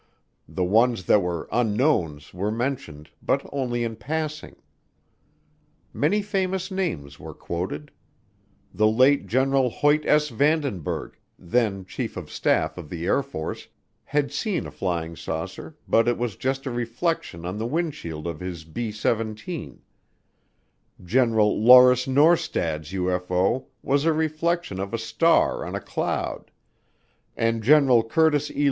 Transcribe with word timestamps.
The 0.49 0.63
ones 0.63 1.03
that 1.05 1.19
were 1.21 1.47
unknowns 1.51 2.33
were 2.33 2.49
mentioned, 2.49 3.11
but 3.21 3.47
only 3.53 3.83
in 3.83 3.95
passing. 3.97 4.55
Many 5.93 6.23
famous 6.23 6.71
names 6.71 7.19
were 7.19 7.35
quoted. 7.35 7.91
The 8.73 8.87
late 8.87 9.27
General 9.27 9.69
Hoyt 9.69 10.03
S. 10.07 10.29
Vanden 10.29 10.79
berg, 10.79 11.15
then 11.37 11.85
Chief 11.85 12.17
of 12.17 12.31
Staff 12.31 12.79
of 12.79 12.89
the 12.89 13.05
Air 13.05 13.21
Force, 13.21 13.67
had 14.05 14.31
seen 14.31 14.65
a 14.65 14.71
flying 14.71 15.15
saucer 15.15 15.77
but 15.87 16.07
it 16.07 16.17
was 16.17 16.35
just 16.35 16.65
a 16.65 16.71
reflection 16.71 17.45
on 17.45 17.59
the 17.59 17.67
windshield 17.67 18.25
of 18.25 18.39
his 18.39 18.63
B 18.63 18.91
17. 18.91 19.83
General 21.05 21.61
Lauris 21.63 22.07
Norstad's 22.07 22.91
UFO 22.91 23.67
was 23.83 24.05
a 24.05 24.13
reflection 24.13 24.79
of 24.79 24.95
a 24.95 24.97
star 24.97 25.63
on 25.63 25.75
a 25.75 25.79
cloud, 25.79 26.49
and 27.37 27.61
General 27.61 28.03
Curtis 28.03 28.49
E. 28.49 28.59